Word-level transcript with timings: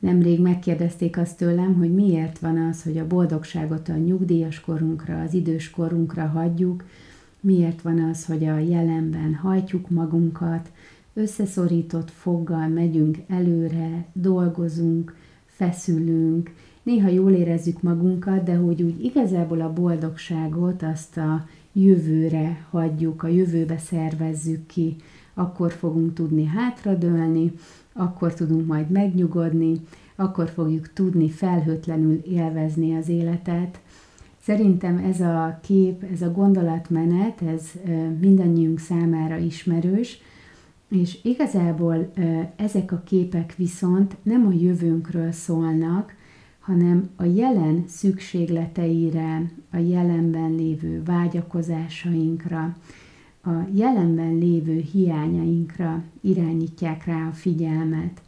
Nemrég 0.00 0.40
megkérdezték 0.40 1.18
azt 1.18 1.36
tőlem, 1.36 1.74
hogy 1.74 1.94
miért 1.94 2.38
van 2.38 2.58
az, 2.58 2.82
hogy 2.82 2.98
a 2.98 3.06
boldogságot 3.06 3.88
a 3.88 3.96
nyugdíjas 3.96 4.60
korunkra, 4.60 5.20
az 5.20 5.34
idős 5.34 5.70
korunkra 5.70 6.26
hagyjuk, 6.26 6.84
miért 7.40 7.82
van 7.82 8.00
az, 8.00 8.24
hogy 8.24 8.44
a 8.44 8.58
jelenben 8.58 9.34
hajtjuk 9.34 9.90
magunkat, 9.90 10.70
összeszorított 11.14 12.10
foggal 12.10 12.68
megyünk 12.68 13.18
előre, 13.28 14.06
dolgozunk, 14.12 15.16
feszülünk, 15.46 16.50
néha 16.82 17.08
jól 17.08 17.32
érezzük 17.32 17.82
magunkat, 17.82 18.42
de 18.42 18.54
hogy 18.54 18.82
úgy 18.82 19.04
igazából 19.04 19.60
a 19.60 19.72
boldogságot 19.72 20.82
azt 20.82 21.16
a 21.16 21.46
jövőre 21.72 22.66
hagyjuk, 22.70 23.22
a 23.22 23.28
jövőbe 23.28 23.78
szervezzük 23.78 24.66
ki, 24.66 24.96
akkor 25.34 25.72
fogunk 25.72 26.14
tudni 26.14 26.44
hátradőlni, 26.44 27.52
akkor 27.92 28.34
tudunk 28.34 28.66
majd 28.66 28.90
megnyugodni, 28.90 29.80
akkor 30.16 30.48
fogjuk 30.48 30.92
tudni 30.92 31.30
felhőtlenül 31.30 32.14
élvezni 32.14 32.96
az 32.96 33.08
életet. 33.08 33.80
Szerintem 34.42 34.96
ez 34.96 35.20
a 35.20 35.58
kép, 35.62 36.02
ez 36.12 36.22
a 36.22 36.32
gondolatmenet, 36.32 37.42
ez 37.42 37.70
mindannyiunk 38.20 38.78
számára 38.78 39.36
ismerős, 39.36 40.20
és 40.88 41.18
igazából 41.22 42.10
ezek 42.56 42.92
a 42.92 43.02
képek 43.04 43.54
viszont 43.56 44.16
nem 44.22 44.46
a 44.46 44.52
jövőnkről 44.52 45.32
szólnak, 45.32 46.14
hanem 46.58 47.10
a 47.16 47.24
jelen 47.24 47.84
szükségleteire, 47.86 49.50
a 49.72 49.76
jelenben 49.76 50.54
lévő 50.54 51.02
vágyakozásainkra, 51.04 52.76
a 53.50 53.68
jelenben 53.74 54.38
lévő 54.38 54.84
hiányainkra 54.92 56.02
irányítják 56.20 57.04
rá 57.04 57.28
a 57.28 57.32
figyelmet. 57.32 58.22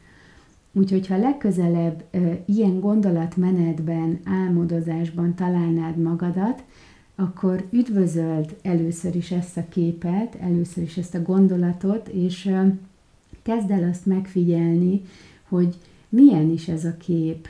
Úgyhogy 0.73 1.07
ha 1.07 1.17
legközelebb 1.17 2.05
e, 2.11 2.43
ilyen 2.47 2.81
gondolatmenetben, 2.81 4.21
álmodozásban 4.25 5.35
találnád 5.35 5.97
magadat, 5.97 6.65
akkor 7.15 7.67
üdvözöld 7.71 8.57
először 8.63 9.17
is 9.17 9.31
ezt 9.31 9.57
a 9.57 9.69
képet, 9.69 10.35
először 10.35 10.83
is 10.83 10.97
ezt 10.97 11.15
a 11.15 11.23
gondolatot, 11.23 12.09
és 12.09 12.47
e, 12.47 12.77
kezd 13.43 13.71
el 13.71 13.89
azt 13.89 14.07
megfigyelni, 14.07 15.03
hogy 15.49 15.77
milyen 16.09 16.51
is 16.51 16.69
ez 16.69 16.85
a 16.85 16.97
kép, 16.97 17.49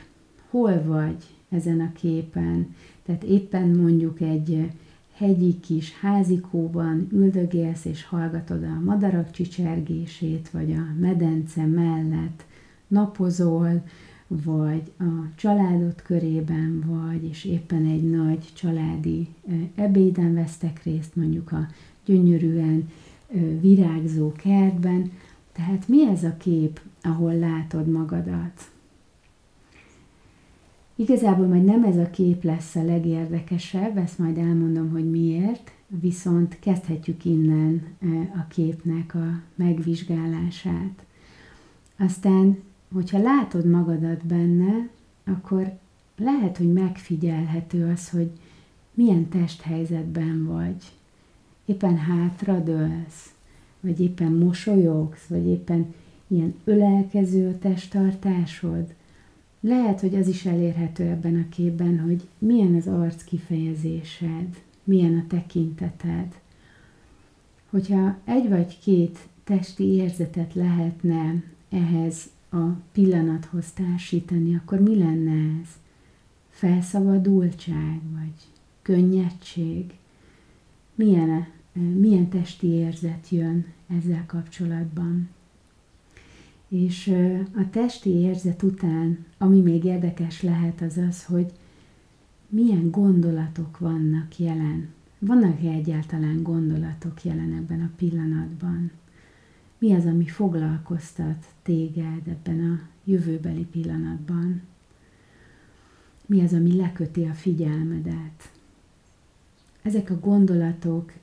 hol 0.49 0.83
vagy 0.85 1.23
ezen 1.49 1.79
a 1.79 1.91
képen. 1.93 2.75
Tehát 3.05 3.23
éppen 3.23 3.67
mondjuk 3.67 4.21
egy 4.21 4.69
hegyi 5.13 5.59
kis 5.59 5.99
házikóban 5.99 7.07
üldögélsz 7.11 7.85
és 7.85 8.05
hallgatod 8.05 8.63
a 8.63 8.81
madarak 8.83 9.31
csicsergését, 9.31 10.49
vagy 10.49 10.71
a 10.71 10.99
medence 10.99 11.65
mellett 11.65 12.45
napozol, 12.87 13.83
vagy 14.27 14.91
a 14.99 15.35
családod 15.35 16.01
körében 16.01 16.83
vagy, 16.85 17.23
és 17.23 17.45
éppen 17.45 17.85
egy 17.85 18.09
nagy 18.09 18.49
családi 18.53 19.27
ebéden 19.75 20.33
vesztek 20.33 20.83
részt, 20.83 21.15
mondjuk 21.15 21.51
a 21.51 21.67
gyönyörűen 22.05 22.89
virágzó 23.61 24.31
kertben. 24.31 25.11
Tehát 25.51 25.87
mi 25.87 26.07
ez 26.07 26.23
a 26.23 26.37
kép, 26.37 26.81
ahol 27.01 27.35
látod 27.35 27.87
magadat? 27.87 28.71
Igazából 30.95 31.47
majd 31.47 31.63
nem 31.63 31.83
ez 31.83 31.97
a 31.97 32.09
kép 32.09 32.43
lesz 32.43 32.75
a 32.75 32.83
legérdekesebb, 32.83 33.97
ezt 33.97 34.19
majd 34.19 34.37
elmondom, 34.37 34.89
hogy 34.89 35.09
miért, 35.09 35.71
viszont 35.87 36.59
kezdhetjük 36.59 37.25
innen 37.25 37.87
a 38.35 38.47
képnek 38.47 39.15
a 39.15 39.41
megvizsgálását. 39.55 41.05
Aztán, 41.97 42.57
hogyha 42.93 43.21
látod 43.21 43.65
magadat 43.65 44.25
benne, 44.25 44.89
akkor 45.25 45.77
lehet, 46.17 46.57
hogy 46.57 46.73
megfigyelhető 46.73 47.85
az, 47.85 48.09
hogy 48.09 48.31
milyen 48.93 49.29
testhelyzetben 49.29 50.45
vagy. 50.45 50.83
Éppen 51.65 51.97
hátradőlsz, 51.97 53.33
vagy 53.79 53.99
éppen 53.99 54.31
mosolyogsz, 54.31 55.25
vagy 55.27 55.45
éppen 55.45 55.93
ilyen 56.27 56.55
ölelkező 56.63 57.47
a 57.47 57.59
testtartásod, 57.59 58.93
lehet, 59.65 59.99
hogy 59.99 60.15
az 60.15 60.27
is 60.27 60.45
elérhető 60.45 61.03
ebben 61.03 61.35
a 61.35 61.49
képben, 61.49 61.99
hogy 61.99 62.27
milyen 62.37 62.75
az 62.75 62.87
arc 62.87 63.23
kifejezésed, 63.23 64.61
milyen 64.83 65.17
a 65.17 65.27
tekinteted. 65.27 66.39
Hogyha 67.69 68.17
egy 68.23 68.49
vagy 68.49 68.79
két 68.79 69.19
testi 69.43 69.83
érzetet 69.83 70.53
lehetne 70.53 71.43
ehhez 71.69 72.29
a 72.51 72.65
pillanathoz 72.91 73.71
társítani, 73.71 74.55
akkor 74.55 74.79
mi 74.79 74.97
lenne 74.97 75.59
ez? 75.61 75.67
Felszabadultság, 76.49 77.99
vagy 78.11 78.33
könnyedség? 78.81 79.93
Milyen, 80.95 81.47
milyen 81.73 82.29
testi 82.29 82.67
érzet 82.67 83.29
jön 83.29 83.65
ezzel 83.97 84.23
kapcsolatban? 84.25 85.29
És 86.73 87.07
a 87.55 87.69
testi 87.69 88.09
érzet 88.09 88.63
után, 88.63 89.25
ami 89.37 89.59
még 89.61 89.83
érdekes 89.83 90.41
lehet, 90.41 90.81
az 90.81 90.97
az, 90.97 91.25
hogy 91.25 91.51
milyen 92.49 92.91
gondolatok 92.91 93.79
vannak 93.79 94.37
jelen. 94.37 94.87
Vannak-e 95.19 95.69
egyáltalán 95.69 96.43
gondolatok 96.43 97.23
jelen 97.23 97.53
ebben 97.53 97.81
a 97.81 97.89
pillanatban? 97.95 98.91
Mi 99.77 99.93
az, 99.93 100.05
ami 100.05 100.27
foglalkoztat 100.27 101.45
téged 101.63 102.27
ebben 102.27 102.71
a 102.71 102.79
jövőbeli 103.03 103.65
pillanatban? 103.71 104.61
Mi 106.25 106.41
az, 106.41 106.53
ami 106.53 106.75
leköti 106.75 107.23
a 107.23 107.33
figyelmedet? 107.33 108.51
Ezek 109.81 110.09
a 110.09 110.19
gondolatok, 110.19 111.13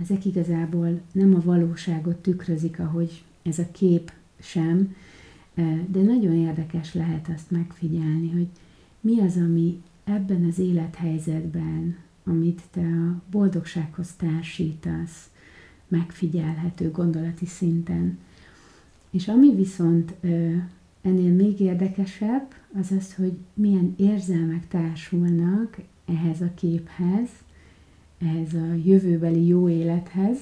ezek 0.00 0.24
igazából 0.24 1.00
nem 1.12 1.34
a 1.34 1.40
valóságot 1.40 2.16
tükrözik, 2.16 2.78
ahogy 2.78 3.22
ez 3.42 3.58
a 3.58 3.70
kép 3.72 4.12
sem, 4.40 4.94
de 5.86 6.02
nagyon 6.02 6.34
érdekes 6.34 6.94
lehet 6.94 7.28
azt 7.34 7.50
megfigyelni, 7.50 8.30
hogy 8.30 8.48
mi 9.00 9.20
az, 9.20 9.36
ami 9.36 9.82
ebben 10.04 10.44
az 10.44 10.58
élethelyzetben, 10.58 11.96
amit 12.24 12.62
te 12.70 12.80
a 12.80 13.22
boldogsághoz 13.30 14.12
társítasz, 14.16 15.30
megfigyelhető 15.88 16.90
gondolati 16.90 17.46
szinten. 17.46 18.18
És 19.10 19.28
ami 19.28 19.54
viszont 19.54 20.14
ennél 21.02 21.32
még 21.32 21.60
érdekesebb, 21.60 22.54
az 22.80 22.90
az, 22.98 23.14
hogy 23.14 23.32
milyen 23.54 23.94
érzelmek 23.96 24.68
társulnak 24.68 25.78
ehhez 26.06 26.40
a 26.40 26.50
képhez, 26.54 27.28
ehhez 28.18 28.54
a 28.54 28.74
jövőbeli 28.84 29.46
jó 29.46 29.68
élethez, 29.68 30.38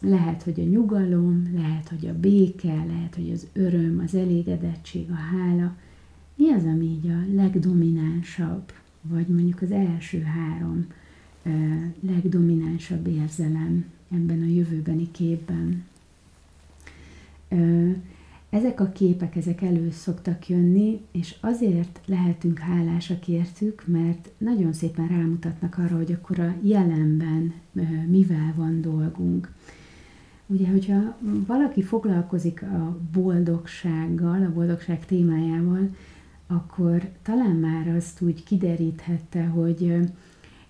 lehet, 0.00 0.42
hogy 0.42 0.60
a 0.60 0.64
nyugalom, 0.64 1.50
lehet, 1.54 1.88
hogy 1.88 2.06
a 2.06 2.18
béke, 2.18 2.84
lehet, 2.88 3.14
hogy 3.14 3.30
az 3.30 3.46
öröm, 3.52 4.02
az 4.04 4.14
elégedettség, 4.14 5.10
a 5.10 5.14
hála. 5.14 5.76
Mi 6.34 6.52
az, 6.52 6.64
ami 6.64 6.84
így 6.84 7.08
a 7.08 7.34
legdominánsabb, 7.34 8.72
vagy 9.02 9.26
mondjuk 9.26 9.62
az 9.62 9.70
első 9.70 10.22
három 10.22 10.86
legdominánsabb 12.00 13.06
érzelem 13.06 13.84
ebben 14.10 14.42
a 14.42 14.46
jövőbeni 14.46 15.10
képben? 15.10 15.84
ezek 18.50 18.80
a 18.80 18.88
képek, 18.88 19.36
ezek 19.36 19.62
elő 19.62 19.90
szoktak 19.90 20.48
jönni, 20.48 21.00
és 21.10 21.36
azért 21.40 22.00
lehetünk 22.06 22.58
hálásak 22.58 23.28
értük, 23.28 23.82
mert 23.86 24.30
nagyon 24.38 24.72
szépen 24.72 25.08
rámutatnak 25.08 25.78
arra, 25.78 25.96
hogy 25.96 26.12
akkor 26.12 26.38
a 26.38 26.54
jelenben 26.62 27.54
mivel 28.06 28.52
van 28.56 28.80
dolgunk. 28.80 29.52
Ugye, 30.52 30.68
hogyha 30.68 31.16
valaki 31.46 31.82
foglalkozik 31.82 32.62
a 32.62 32.98
boldogsággal, 33.12 34.42
a 34.42 34.52
boldogság 34.52 35.06
témájával, 35.06 35.88
akkor 36.46 37.08
talán 37.22 37.56
már 37.56 37.88
azt 37.88 38.20
úgy 38.20 38.44
kideríthette, 38.44 39.44
hogy 39.44 39.94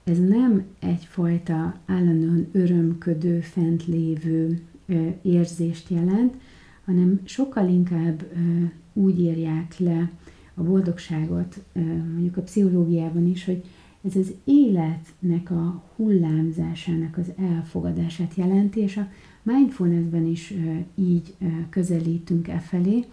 ez 0.05 0.19
nem 0.19 0.65
egyfajta 0.79 1.75
állandóan 1.87 2.47
örömködő, 2.53 3.41
fent 3.41 3.87
lévő 3.87 4.61
érzést 5.23 5.89
jelent, 5.91 6.35
hanem 6.85 7.21
sokkal 7.25 7.69
inkább 7.69 8.25
úgy 8.93 9.21
írják 9.21 9.79
le 9.79 10.11
a 10.55 10.63
boldogságot, 10.63 11.63
mondjuk 12.13 12.37
a 12.37 12.43
pszichológiában 12.43 13.27
is, 13.27 13.45
hogy 13.45 13.65
ez 14.05 14.17
az 14.17 14.33
életnek 14.45 15.51
a 15.51 15.83
hullámzásának 15.97 17.19
az 17.19 17.33
elfogadását 17.37 18.35
jelenti, 18.35 18.81
és 18.81 18.97
a 18.97 19.09
mindfulnessben 19.43 20.27
is 20.27 20.55
így 20.95 21.35
közelítünk 21.71 22.49
e 22.49 22.59
felé. 22.59 23.05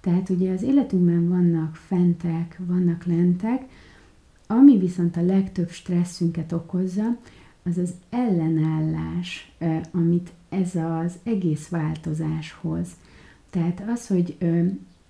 Tehát 0.00 0.28
ugye 0.28 0.52
az 0.52 0.62
életünkben 0.62 1.28
vannak 1.28 1.74
fentek, 1.74 2.60
vannak 2.66 3.04
lentek, 3.04 3.64
ami 4.46 4.78
viszont 4.78 5.16
a 5.16 5.22
legtöbb 5.24 5.70
stresszünket 5.70 6.52
okozza, 6.52 7.18
az 7.64 7.78
az 7.78 7.92
ellenállás, 8.10 9.52
amit 9.90 10.32
ez 10.48 10.74
az 10.74 11.18
egész 11.22 11.68
változáshoz. 11.68 12.88
Tehát 13.50 13.82
az, 13.88 14.06
hogy 14.06 14.36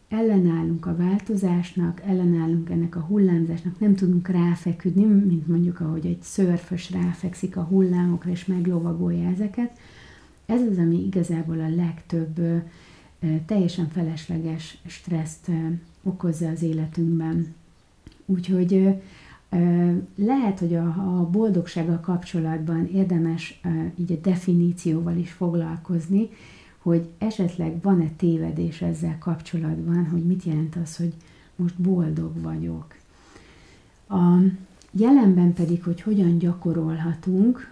ellenállunk 0.09 0.87
a 0.87 0.97
változásnak, 0.97 2.01
ellenállunk 2.07 2.71
ennek 2.71 2.97
a 2.97 3.01
hullámzásnak, 3.01 3.81
nem 3.81 3.95
tudunk 3.95 4.29
ráfeküdni, 4.29 5.05
mint 5.05 5.47
mondjuk 5.47 5.81
ahogy 5.81 6.07
egy 6.07 6.23
szörfös 6.23 6.91
ráfekszik 6.91 7.57
a 7.57 7.63
hullámokra 7.63 8.31
és 8.31 8.47
meglovagolja 8.47 9.29
ezeket. 9.29 9.79
Ez 10.47 10.61
az, 10.71 10.79
ami 10.79 11.05
igazából 11.07 11.61
a 11.61 11.75
legtöbb 11.75 12.63
teljesen 13.47 13.89
felesleges 13.89 14.79
stresszt 14.87 15.51
okozza 16.03 16.49
az 16.49 16.63
életünkben. 16.63 17.55
Úgyhogy 18.27 19.03
lehet, 20.15 20.59
hogy 20.59 20.75
a, 20.75 20.87
a 20.87 21.29
boldogsággal 21.31 22.01
kapcsolatban 22.01 22.87
érdemes 22.87 23.61
így 23.97 24.13
a 24.13 24.17
definícióval 24.23 25.17
is 25.17 25.33
foglalkozni, 25.33 26.29
hogy 26.79 27.09
esetleg 27.19 27.83
van-e 27.83 28.11
tévedés 28.17 28.83
ezzel 28.83 29.19
kapcsolatban, 29.19 30.07
hogy 30.07 30.27
mit 30.27 30.45
jelent 30.45 30.77
az, 30.83 30.97
hogy 30.97 31.13
most 31.57 31.81
boldog 31.81 32.41
vagyok. 32.41 32.95
A 34.09 34.39
jelenben 34.91 35.53
pedig, 35.53 35.83
hogy 35.83 36.01
hogyan 36.01 36.39
gyakorolhatunk, 36.39 37.71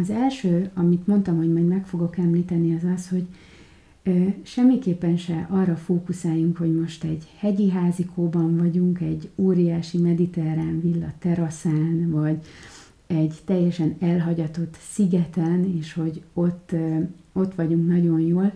az 0.00 0.10
első, 0.10 0.70
amit 0.74 1.06
mondtam, 1.06 1.36
hogy 1.36 1.52
majd 1.52 1.66
meg 1.66 1.86
fogok 1.86 2.18
említeni, 2.18 2.74
az 2.74 2.84
az, 2.94 3.08
hogy 3.08 3.26
semmiképpen 4.42 5.16
se 5.16 5.46
arra 5.50 5.76
fókuszáljunk, 5.76 6.56
hogy 6.56 6.74
most 6.74 7.04
egy 7.04 7.26
hegyi 7.36 7.70
házikóban 7.70 8.56
vagyunk, 8.56 9.00
egy 9.00 9.30
óriási 9.36 9.98
mediterrán 9.98 10.80
villa 10.80 11.12
teraszán, 11.18 12.10
vagy 12.10 12.38
egy 13.06 13.34
teljesen 13.44 13.96
elhagyatott 14.00 14.76
szigeten, 14.80 15.74
és 15.78 15.92
hogy 15.92 16.22
ott, 16.32 16.74
ott 17.32 17.54
vagyunk 17.54 17.88
nagyon 17.88 18.20
jól. 18.20 18.52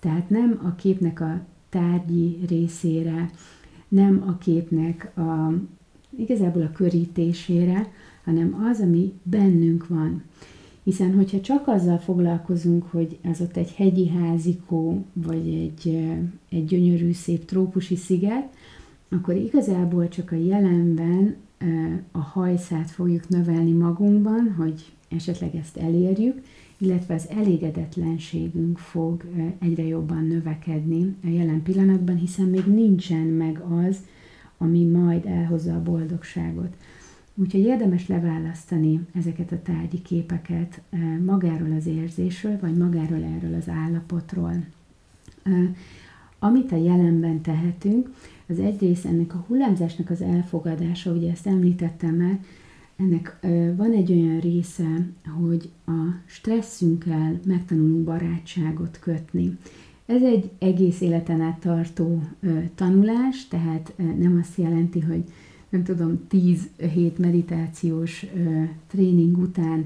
Tehát 0.00 0.30
nem 0.30 0.60
a 0.64 0.74
képnek 0.74 1.20
a 1.20 1.40
tárgyi 1.68 2.38
részére, 2.48 3.30
nem 3.88 4.24
a 4.26 4.38
képnek 4.38 5.16
a, 5.16 5.52
igazából 6.16 6.62
a 6.62 6.72
körítésére, 6.72 7.92
hanem 8.24 8.66
az, 8.70 8.80
ami 8.80 9.12
bennünk 9.22 9.86
van. 9.86 10.22
Hiszen, 10.84 11.14
hogyha 11.14 11.40
csak 11.40 11.68
azzal 11.68 11.98
foglalkozunk, 11.98 12.84
hogy 12.90 13.18
ez 13.20 13.40
ott 13.40 13.56
egy 13.56 13.72
hegyi 13.72 14.08
házikó, 14.08 15.04
vagy 15.12 15.48
egy, 15.48 16.08
egy 16.48 16.64
gyönyörű, 16.64 17.12
szép 17.12 17.44
trópusi 17.44 17.96
sziget, 17.96 18.54
akkor 19.08 19.36
igazából 19.36 20.08
csak 20.08 20.32
a 20.32 20.36
jelenben 20.36 21.36
a 22.12 22.18
hajszát 22.18 22.90
fogjuk 22.90 23.28
növelni 23.28 23.72
magunkban, 23.72 24.54
hogy 24.58 24.92
esetleg 25.08 25.54
ezt 25.54 25.76
elérjük, 25.76 26.42
illetve 26.78 27.14
az 27.14 27.28
elégedetlenségünk 27.28 28.78
fog 28.78 29.24
egyre 29.58 29.82
jobban 29.82 30.26
növekedni 30.26 31.16
a 31.24 31.28
jelen 31.28 31.62
pillanatban, 31.62 32.16
hiszen 32.16 32.46
még 32.46 32.66
nincsen 32.66 33.26
meg 33.26 33.60
az, 33.60 33.96
ami 34.58 34.84
majd 34.84 35.26
elhozza 35.26 35.74
a 35.74 35.82
boldogságot. 35.82 36.76
Úgyhogy 37.34 37.60
érdemes 37.60 38.08
leválasztani 38.08 39.00
ezeket 39.14 39.52
a 39.52 39.62
tárgyi 39.62 40.02
képeket 40.02 40.80
magáról 41.24 41.72
az 41.76 41.86
érzésről, 41.86 42.58
vagy 42.60 42.76
magáról 42.76 43.22
erről 43.22 43.54
az 43.54 43.68
állapotról. 43.68 44.64
Amit 46.38 46.72
a 46.72 46.76
jelenben 46.76 47.40
tehetünk, 47.40 48.14
az 48.46 48.58
egyrészt 48.58 49.04
ennek 49.04 49.34
a 49.34 49.44
hullámzásnak 49.46 50.10
az 50.10 50.20
elfogadása, 50.20 51.12
ugye 51.12 51.30
ezt 51.30 51.46
említettem 51.46 52.14
már, 52.14 52.38
ennek 52.96 53.38
van 53.76 53.92
egy 53.92 54.12
olyan 54.12 54.40
része, 54.40 55.08
hogy 55.40 55.70
a 55.86 56.00
stresszünkkel 56.26 57.40
megtanulunk 57.46 58.04
barátságot 58.04 58.98
kötni. 58.98 59.56
Ez 60.06 60.22
egy 60.22 60.50
egész 60.58 61.00
életen 61.00 61.40
át 61.40 61.58
tartó 61.58 62.22
tanulás, 62.74 63.48
tehát 63.48 63.92
nem 63.96 64.38
azt 64.40 64.58
jelenti, 64.58 65.00
hogy 65.00 65.24
nem 65.72 65.84
tudom, 65.84 66.26
tíz 66.28 66.68
hét 66.92 67.18
meditációs 67.18 68.26
tréning 68.86 69.38
után 69.38 69.84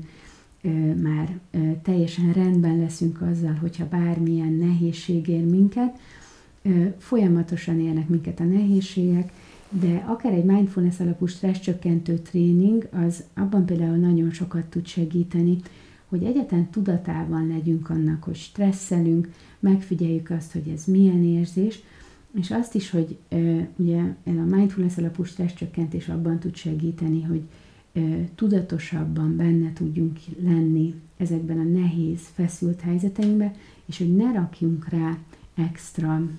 már 1.02 1.38
teljesen 1.82 2.32
rendben 2.32 2.78
leszünk 2.78 3.20
azzal, 3.20 3.54
hogyha 3.54 3.88
bármilyen 3.88 4.52
nehézség 4.52 5.28
ér 5.28 5.44
minket, 5.44 5.98
folyamatosan 6.98 7.80
élnek 7.80 8.08
minket 8.08 8.40
a 8.40 8.44
nehézségek, 8.44 9.32
de 9.70 10.04
akár 10.06 10.32
egy 10.32 10.44
mindfulness 10.44 11.00
alapú 11.00 11.26
stresszcsökkentő 11.26 12.18
tréning, 12.18 12.88
az 13.06 13.24
abban 13.34 13.66
például 13.66 13.96
nagyon 13.96 14.30
sokat 14.30 14.64
tud 14.64 14.86
segíteni, 14.86 15.56
hogy 16.08 16.24
egyetlen 16.24 16.70
tudatában 16.70 17.46
legyünk 17.46 17.90
annak, 17.90 18.22
hogy 18.22 18.36
stresszelünk, 18.36 19.32
megfigyeljük 19.58 20.30
azt, 20.30 20.52
hogy 20.52 20.68
ez 20.74 20.84
milyen 20.84 21.24
érzés, 21.24 21.82
és 22.38 22.50
azt 22.50 22.74
is, 22.74 22.90
hogy 22.90 23.18
ugye 23.76 24.00
a 24.24 24.30
mindfulness 24.30 24.96
alapú 24.96 25.24
stresszcsökkentés 25.24 26.08
abban 26.08 26.38
tud 26.38 26.54
segíteni, 26.54 27.22
hogy 27.22 27.42
tudatosabban 28.34 29.36
benne 29.36 29.72
tudjunk 29.72 30.18
lenni 30.42 30.94
ezekben 31.16 31.58
a 31.58 31.62
nehéz, 31.62 32.20
feszült 32.34 32.80
helyzeteinkben, 32.80 33.52
és 33.86 33.98
hogy 33.98 34.16
ne 34.16 34.32
rakjunk 34.32 34.88
rá 34.88 35.18
extra 35.54 36.30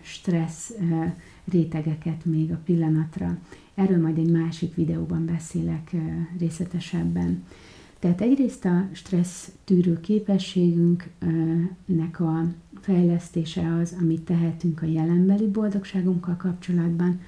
stressz 0.00 0.72
rétegeket 1.44 2.24
még 2.24 2.50
a 2.50 2.60
pillanatra. 2.64 3.38
Erről 3.74 4.00
majd 4.00 4.18
egy 4.18 4.30
másik 4.30 4.74
videóban 4.74 5.26
beszélek 5.26 5.90
részletesebben. 6.38 7.44
Tehát 8.04 8.20
egyrészt 8.20 8.64
a 8.64 8.88
stressz 8.92 9.50
tűrő 9.64 10.00
képességünknek 10.00 12.20
a 12.20 12.44
fejlesztése 12.80 13.76
az, 13.80 13.96
amit 14.00 14.20
tehetünk 14.20 14.82
a 14.82 14.86
jelenbeli 14.86 15.46
boldogságunkkal 15.46 16.36
kapcsolatban. 16.36 17.20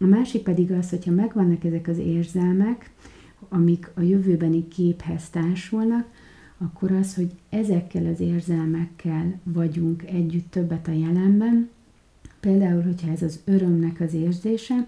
A 0.00 0.04
másik 0.04 0.42
pedig 0.42 0.72
az, 0.72 0.90
hogyha 0.90 1.10
megvannak 1.10 1.64
ezek 1.64 1.88
az 1.88 1.98
érzelmek, 1.98 2.90
amik 3.48 3.90
a 3.94 4.00
jövőbeni 4.00 4.68
képhez 4.68 5.30
társulnak, 5.30 6.06
akkor 6.58 6.92
az, 6.92 7.14
hogy 7.14 7.30
ezekkel 7.48 8.06
az 8.06 8.20
érzelmekkel 8.20 9.40
vagyunk 9.42 10.02
együtt 10.02 10.50
többet 10.50 10.88
a 10.88 10.92
jelenben, 10.92 11.68
például, 12.40 12.82
hogyha 12.82 13.10
ez 13.10 13.22
az 13.22 13.40
örömnek 13.44 14.00
az 14.00 14.14
érzése, 14.14 14.86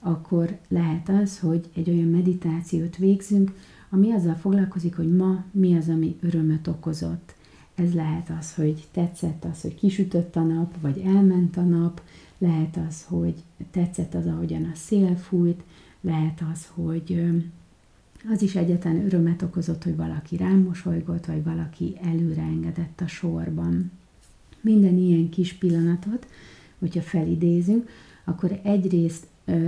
akkor 0.00 0.58
lehet 0.68 1.08
az, 1.08 1.38
hogy 1.38 1.68
egy 1.74 1.90
olyan 1.90 2.08
meditációt 2.08 2.96
végzünk, 2.96 3.52
ami 3.90 4.12
azzal 4.12 4.34
foglalkozik, 4.34 4.96
hogy 4.96 5.16
ma 5.16 5.44
mi 5.50 5.76
az, 5.76 5.88
ami 5.88 6.16
örömöt 6.20 6.66
okozott. 6.66 7.34
Ez 7.74 7.94
lehet 7.94 8.32
az, 8.38 8.54
hogy 8.54 8.86
tetszett 8.92 9.44
az, 9.44 9.60
hogy 9.60 9.74
kisütött 9.74 10.36
a 10.36 10.42
nap, 10.42 10.80
vagy 10.80 10.98
elment 10.98 11.56
a 11.56 11.62
nap, 11.62 12.02
lehet 12.38 12.78
az, 12.88 13.04
hogy 13.04 13.34
tetszett 13.70 14.14
az, 14.14 14.26
ahogyan 14.26 14.64
a 14.64 14.74
szél 14.74 15.16
fújt, 15.16 15.62
lehet 16.00 16.42
az, 16.52 16.68
hogy 16.74 17.22
az 18.32 18.42
is 18.42 18.56
egyetlen 18.56 19.04
örömet 19.04 19.42
okozott, 19.42 19.82
hogy 19.82 19.96
valaki 19.96 20.36
rám 20.36 20.58
mosolygott, 20.58 21.26
vagy 21.26 21.44
valaki 21.44 21.96
előre 22.02 22.42
engedett 22.42 23.00
a 23.00 23.06
sorban. 23.06 23.90
Minden 24.60 24.98
ilyen 24.98 25.28
kis 25.28 25.52
pillanatot, 25.52 26.26
hogyha 26.78 27.02
felidézünk, 27.02 27.88
akkor 28.24 28.60
egyrészt 28.62 29.26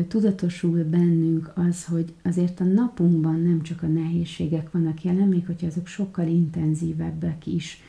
tudatosul 0.09 0.85
bennünk 0.85 1.53
az, 1.55 1.85
hogy 1.85 2.13
azért 2.23 2.61
a 2.61 2.65
napunkban 2.65 3.41
nem 3.41 3.63
csak 3.63 3.83
a 3.83 3.87
nehézségek 3.87 4.71
vannak 4.71 5.05
jelen, 5.05 5.29
még 5.29 5.47
hogyha 5.47 5.67
azok 5.67 5.87
sokkal 5.87 6.27
intenzívebbek 6.27 7.47
is 7.47 7.83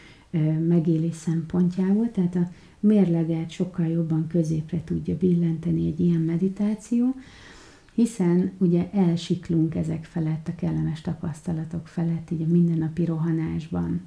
megélés 0.68 1.16
szempontjából, 1.16 2.12
tehát 2.12 2.36
a 2.36 2.50
mérleget 2.80 3.50
sokkal 3.50 3.86
jobban 3.86 4.28
középre 4.28 4.84
tudja 4.84 5.18
billenteni 5.18 5.88
egy 5.88 6.00
ilyen 6.00 6.22
meditáció, 6.22 7.16
hiszen 7.94 8.52
ugye 8.58 8.90
elsiklunk 8.92 9.76
ezek 9.76 10.04
felett, 10.04 10.48
a 10.48 10.56
kellemes 10.56 11.02
tapasztalatok 11.02 11.88
felett, 11.88 12.32
így 12.32 12.42
a 12.42 12.52
mindennapi 12.52 13.06
rohanásban. 13.06 14.02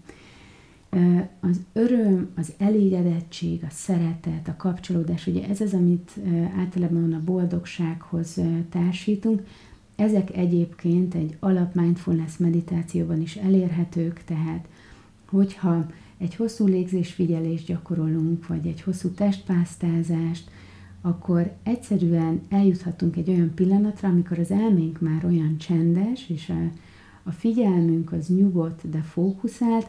Az 1.41 1.61
öröm, 1.73 2.31
az 2.37 2.53
elégedettség, 2.59 3.62
a 3.62 3.71
szeretet, 3.71 4.49
a 4.49 4.57
kapcsolódás, 4.57 5.26
ugye 5.26 5.49
ez 5.49 5.61
az, 5.61 5.75
amit 5.75 6.12
általában 6.59 7.12
a 7.12 7.25
boldogsághoz 7.25 8.41
társítunk, 8.71 9.43
ezek 9.97 10.37
egyébként 10.37 11.15
egy 11.15 11.37
alap 11.41 11.75
mindfulness 11.75 12.37
meditációban 12.37 13.21
is 13.21 13.37
elérhetők, 13.37 14.23
tehát 14.25 14.69
hogyha 15.29 15.87
egy 16.19 16.35
hosszú 16.35 16.67
légzésfigyelést 16.67 17.67
gyakorolunk, 17.67 18.47
vagy 18.47 18.67
egy 18.67 18.83
hosszú 18.83 19.09
testpásztázást, 19.09 20.50
akkor 21.00 21.53
egyszerűen 21.62 22.41
eljuthatunk 22.49 23.17
egy 23.17 23.29
olyan 23.29 23.55
pillanatra, 23.55 24.09
amikor 24.09 24.38
az 24.38 24.50
elménk 24.50 25.00
már 25.00 25.25
olyan 25.25 25.57
csendes, 25.59 26.29
és 26.29 26.49
a, 26.49 26.71
a 27.23 27.31
figyelmünk 27.31 28.12
az 28.12 28.29
nyugodt, 28.29 28.91
de 28.91 28.99
fókuszált, 28.99 29.88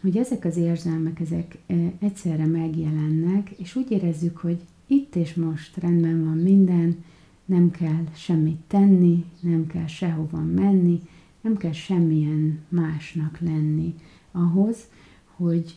hogy 0.00 0.16
ezek 0.16 0.44
az 0.44 0.56
érzelmek, 0.56 1.20
ezek 1.20 1.58
egyszerre 1.98 2.46
megjelennek, 2.46 3.50
és 3.50 3.76
úgy 3.76 3.90
érezzük, 3.90 4.36
hogy 4.36 4.60
itt 4.86 5.16
és 5.16 5.34
most 5.34 5.76
rendben 5.76 6.24
van 6.24 6.36
minden, 6.36 7.04
nem 7.44 7.70
kell 7.70 8.04
semmit 8.14 8.60
tenni, 8.66 9.24
nem 9.40 9.66
kell 9.66 9.86
sehova 9.86 10.40
menni, 10.40 11.00
nem 11.40 11.56
kell 11.56 11.72
semmilyen 11.72 12.58
másnak 12.68 13.38
lenni 13.40 13.94
ahhoz, 14.32 14.76
hogy 15.24 15.74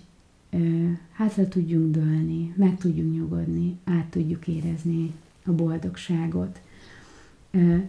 hátra 1.12 1.48
tudjunk 1.48 1.92
dőlni, 1.92 2.54
meg 2.58 2.78
tudjunk 2.78 3.14
nyugodni, 3.14 3.78
át 3.84 4.06
tudjuk 4.06 4.48
érezni 4.48 5.12
a 5.46 5.52
boldogságot. 5.52 6.62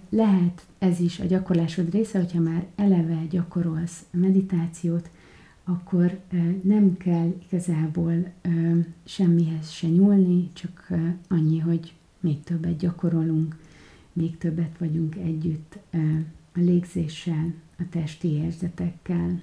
Lehet 0.08 0.66
ez 0.78 1.00
is 1.00 1.20
a 1.20 1.24
gyakorlásod 1.24 1.92
része, 1.92 2.18
hogyha 2.18 2.40
már 2.40 2.66
eleve 2.76 3.26
gyakorolsz 3.30 4.04
meditációt, 4.10 5.10
akkor 5.64 6.21
nem 6.62 6.97
kell 6.97 7.35
igazából 7.49 8.33
semmihez 9.04 9.71
se 9.71 9.88
nyúlni, 9.88 10.50
csak 10.52 10.88
annyi, 11.28 11.59
hogy 11.59 11.95
még 12.21 12.42
többet 12.42 12.76
gyakorolunk, 12.76 13.57
még 14.12 14.38
többet 14.38 14.78
vagyunk 14.78 15.16
együtt 15.16 15.78
a 16.54 16.61
légzéssel, 16.61 17.54
a 17.78 17.83
testi 17.90 18.28
érzetekkel. 18.28 19.40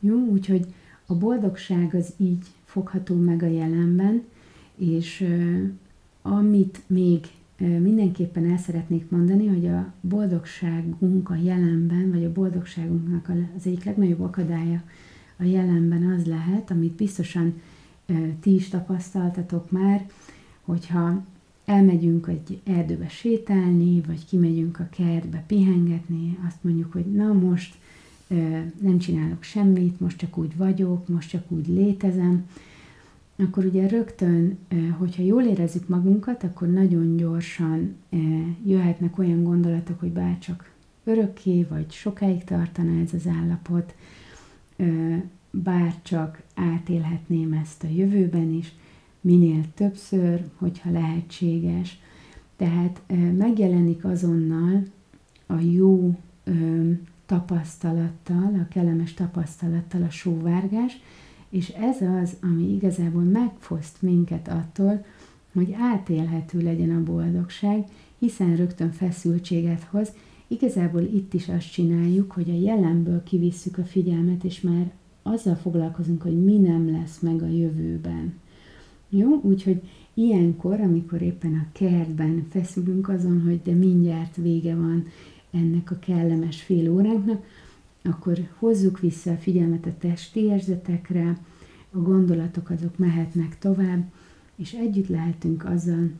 Jó, 0.00 0.16
úgyhogy 0.16 0.66
a 1.06 1.14
boldogság 1.14 1.94
az 1.94 2.14
így 2.16 2.46
fogható 2.64 3.14
meg 3.14 3.42
a 3.42 3.46
jelenben, 3.46 4.22
és 4.76 5.28
amit 6.22 6.82
még 6.86 7.26
mindenképpen 7.58 8.50
el 8.50 8.58
szeretnék 8.58 9.10
mondani, 9.10 9.46
hogy 9.46 9.66
a 9.66 9.92
boldogságunk 10.00 11.30
a 11.30 11.36
jelenben, 11.42 12.10
vagy 12.10 12.24
a 12.24 12.32
boldogságunknak 12.32 13.28
az 13.56 13.66
egyik 13.66 13.84
legnagyobb 13.84 14.20
akadálya 14.20 14.82
a 15.36 15.44
jelenben 15.44 16.06
az 16.06 16.26
lehet, 16.26 16.70
amit 16.70 16.92
biztosan 16.92 17.60
ti 18.40 18.54
is 18.54 18.68
tapasztaltatok 18.68 19.70
már, 19.70 20.06
hogyha 20.62 21.24
elmegyünk 21.64 22.28
egy 22.28 22.60
erdőbe 22.64 23.08
sétálni, 23.08 24.00
vagy 24.06 24.24
kimegyünk 24.26 24.78
a 24.78 24.88
kertbe 24.90 25.44
pihengetni, 25.46 26.38
azt 26.46 26.56
mondjuk, 26.60 26.92
hogy 26.92 27.12
na 27.12 27.32
most 27.32 27.74
nem 28.80 28.98
csinálok 28.98 29.42
semmit, 29.42 30.00
most 30.00 30.18
csak 30.18 30.38
úgy 30.38 30.56
vagyok, 30.56 31.08
most 31.08 31.28
csak 31.28 31.50
úgy 31.50 31.68
létezem, 31.68 32.46
akkor 33.36 33.64
ugye 33.64 33.88
rögtön, 33.88 34.58
hogyha 34.98 35.22
jól 35.22 35.42
érezzük 35.42 35.88
magunkat, 35.88 36.42
akkor 36.42 36.68
nagyon 36.68 37.16
gyorsan 37.16 37.96
jöhetnek 38.64 39.18
olyan 39.18 39.42
gondolatok, 39.42 40.00
hogy 40.00 40.12
bárcsak 40.12 40.72
örökké, 41.04 41.62
vagy 41.62 41.90
sokáig 41.90 42.44
tartana 42.44 43.00
ez 43.00 43.12
az 43.14 43.26
állapot, 43.26 43.94
bárcsak 45.50 46.42
átélhetném 46.54 47.52
ezt 47.52 47.84
a 47.84 47.88
jövőben 47.88 48.52
is, 48.52 48.72
minél 49.20 49.64
többször, 49.74 50.44
hogyha 50.56 50.90
lehetséges. 50.90 51.98
Tehát 52.56 53.02
megjelenik 53.36 54.04
azonnal 54.04 54.82
a 55.46 55.58
jó 55.58 56.18
tapasztalattal, 57.26 58.54
a 58.62 58.68
kellemes 58.68 59.14
tapasztalattal 59.14 60.02
a 60.02 60.10
sóvárgás, 60.10 61.02
és 61.54 61.68
ez 61.68 61.96
az, 62.22 62.36
ami 62.42 62.74
igazából 62.74 63.22
megfoszt 63.22 64.02
minket 64.02 64.48
attól, 64.48 65.04
hogy 65.52 65.72
átélhető 65.78 66.62
legyen 66.62 66.90
a 66.90 67.02
boldogság, 67.02 67.84
hiszen 68.18 68.56
rögtön 68.56 68.90
feszültséget 68.90 69.82
hoz. 69.82 70.12
Igazából 70.46 71.02
itt 71.02 71.34
is 71.34 71.48
azt 71.48 71.72
csináljuk, 71.72 72.32
hogy 72.32 72.50
a 72.50 72.60
jelenből 72.60 73.22
kivisszük 73.22 73.78
a 73.78 73.84
figyelmet, 73.84 74.44
és 74.44 74.60
már 74.60 74.92
azzal 75.22 75.54
foglalkozunk, 75.54 76.22
hogy 76.22 76.44
mi 76.44 76.56
nem 76.56 76.90
lesz 76.90 77.18
meg 77.20 77.42
a 77.42 77.46
jövőben. 77.46 78.34
Jó? 79.08 79.40
Úgyhogy 79.42 79.80
ilyenkor, 80.14 80.80
amikor 80.80 81.22
éppen 81.22 81.54
a 81.54 81.72
kertben 81.72 82.46
feszülünk 82.50 83.08
azon, 83.08 83.42
hogy 83.42 83.60
de 83.62 83.72
mindjárt 83.72 84.36
vége 84.36 84.74
van 84.74 85.06
ennek 85.50 85.90
a 85.90 85.98
kellemes 85.98 86.62
fél 86.62 86.92
óránknak, 86.92 87.44
akkor 88.04 88.48
hozzuk 88.58 89.00
vissza 89.00 89.30
a 89.30 89.36
figyelmet 89.36 89.86
a 89.86 89.94
testi 89.98 90.40
érzetekre, 90.40 91.38
a 91.90 91.98
gondolatok 91.98 92.70
azok 92.70 92.98
mehetnek 92.98 93.58
tovább, 93.58 94.12
és 94.56 94.72
együtt 94.72 95.08
lehetünk 95.08 95.64
azzal, 95.64 96.10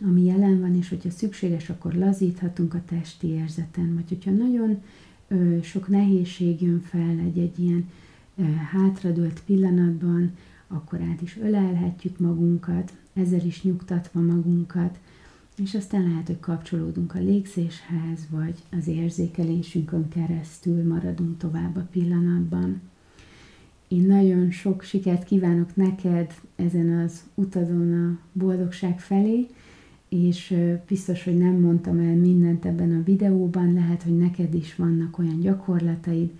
ami 0.00 0.24
jelen 0.24 0.60
van, 0.60 0.76
és 0.76 0.88
hogyha 0.88 1.10
szükséges, 1.10 1.70
akkor 1.70 1.94
lazíthatunk 1.94 2.74
a 2.74 2.82
testi 2.84 3.26
érzeten, 3.26 3.94
vagy 3.94 4.08
hogyha 4.08 4.30
nagyon 4.30 4.82
ö, 5.28 5.58
sok 5.62 5.88
nehézség 5.88 6.62
jön 6.62 6.80
fel 6.80 7.18
egy-egy 7.18 7.58
ilyen 7.58 7.88
ö, 8.36 8.42
hátradőlt 8.52 9.42
pillanatban, 9.46 10.36
akkor 10.68 11.00
át 11.00 11.22
is 11.22 11.38
ölelhetjük 11.42 12.18
magunkat, 12.18 12.92
ezzel 13.12 13.46
is 13.46 13.62
nyugtatva 13.62 14.20
magunkat, 14.20 14.98
és 15.56 15.74
aztán 15.74 16.02
lehet, 16.02 16.26
hogy 16.26 16.40
kapcsolódunk 16.40 17.14
a 17.14 17.18
légzéshez, 17.18 18.26
vagy 18.30 18.54
az 18.78 18.86
érzékelésünkön 18.86 20.08
keresztül 20.08 20.88
maradunk 20.88 21.38
tovább 21.38 21.76
a 21.76 21.88
pillanatban. 21.90 22.80
Én 23.88 24.06
nagyon 24.06 24.50
sok 24.50 24.82
sikert 24.82 25.24
kívánok 25.24 25.76
neked 25.76 26.34
ezen 26.56 26.98
az 26.98 27.22
utadon 27.34 27.92
a 27.92 28.18
boldogság 28.32 29.00
felé, 29.00 29.46
és 30.08 30.54
biztos, 30.88 31.24
hogy 31.24 31.38
nem 31.38 31.54
mondtam 31.54 31.98
el 31.98 32.14
mindent 32.14 32.64
ebben 32.64 32.94
a 33.00 33.02
videóban, 33.04 33.72
lehet, 33.72 34.02
hogy 34.02 34.16
neked 34.16 34.54
is 34.54 34.74
vannak 34.74 35.18
olyan 35.18 35.40
gyakorlataid, 35.40 36.30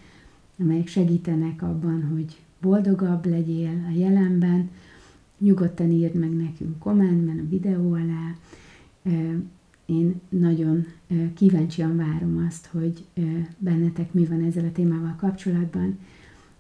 amelyek 0.58 0.86
segítenek 0.86 1.62
abban, 1.62 2.02
hogy 2.14 2.36
boldogabb 2.60 3.26
legyél 3.26 3.86
a 3.88 3.98
jelenben. 3.98 4.70
Nyugodtan 5.38 5.90
írd 5.90 6.14
meg 6.14 6.30
nekünk 6.30 6.78
kommentben 6.78 7.38
a 7.38 7.48
videó 7.48 7.92
alá, 7.92 8.36
én 9.86 10.20
nagyon 10.28 10.86
kíváncsian 11.34 11.96
várom 11.96 12.44
azt, 12.48 12.66
hogy 12.66 13.04
bennetek 13.58 14.12
mi 14.12 14.24
van 14.24 14.44
ezzel 14.44 14.64
a 14.64 14.72
témával 14.72 15.16
kapcsolatban, 15.18 15.98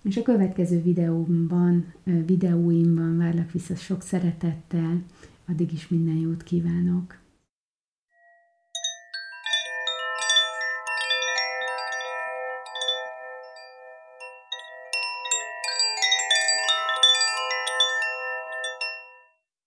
és 0.02 0.16
a 0.16 0.22
következő 0.22 0.82
videómban, 0.82 1.92
videóimban 2.26 3.16
várlak 3.16 3.52
vissza 3.52 3.74
sok 3.74 4.02
szeretettel, 4.02 5.02
addig 5.46 5.72
is 5.72 5.88
minden 5.88 6.16
jót 6.16 6.42
kívánok! 6.42 7.21